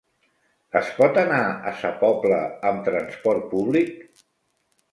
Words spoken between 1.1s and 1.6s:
anar